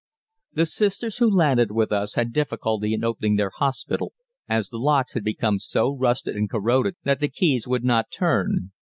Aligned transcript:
The 0.53 0.65
"sisters" 0.65 1.17
who 1.17 1.29
landed 1.29 1.71
with 1.71 1.91
us 1.91 2.15
had 2.15 2.33
difficulty 2.33 2.95
in 2.95 3.03
opening 3.03 3.35
their 3.35 3.51
hospital, 3.57 4.13
as 4.49 4.69
the 4.69 4.79
locks 4.79 5.13
had 5.13 5.23
become 5.23 5.59
so 5.59 5.95
rusted 5.95 6.35
and 6.35 6.49
corroded 6.49 6.95
that 7.03 7.19
the 7.19 7.29
keys 7.29 7.67
would 7.67 7.83
not 7.83 8.09
turn. 8.09 8.71